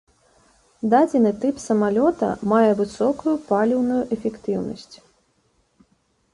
Дадзены 0.93 1.31
тып 1.43 1.55
самалёта 1.67 2.29
мае 2.55 2.71
высокую 2.81 3.35
паліўную 3.53 4.01
эфектыўнасць. 4.19 4.95